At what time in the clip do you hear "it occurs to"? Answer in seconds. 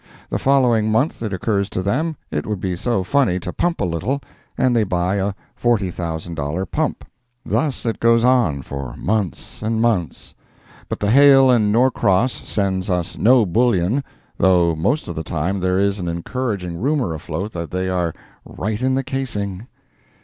1.21-1.83